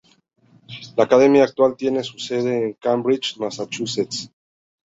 [0.97, 4.31] La academia actual tiene su sede en Cambridge, Massachusetts.